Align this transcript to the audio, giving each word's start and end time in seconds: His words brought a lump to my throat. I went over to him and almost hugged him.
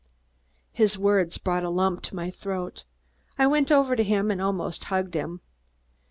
His 0.71 0.97
words 0.97 1.37
brought 1.37 1.63
a 1.63 1.69
lump 1.69 2.01
to 2.01 2.15
my 2.15 2.31
throat. 2.31 2.85
I 3.37 3.45
went 3.45 3.71
over 3.71 3.95
to 3.95 4.03
him 4.03 4.31
and 4.31 4.41
almost 4.41 4.85
hugged 4.85 5.13
him. 5.13 5.41